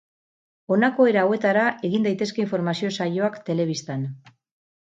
Honako 0.75 1.05
era 1.09 1.25
hauetara 1.25 1.67
egin 1.89 2.07
daitezke 2.09 2.43
informazio 2.45 2.93
saioak 2.97 3.39
telebistan. 3.51 4.09